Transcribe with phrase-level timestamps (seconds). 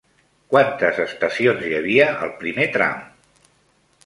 [0.53, 3.05] Quantes estacions hi havia al primer tram?